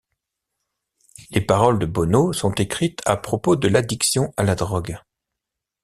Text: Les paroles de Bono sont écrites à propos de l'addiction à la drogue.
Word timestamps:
Les 1.29 1.41
paroles 1.41 1.77
de 1.77 1.85
Bono 1.85 2.33
sont 2.33 2.53
écrites 2.55 3.03
à 3.05 3.17
propos 3.17 3.55
de 3.55 3.67
l'addiction 3.67 4.33
à 4.35 4.41
la 4.41 4.55
drogue. 4.55 4.97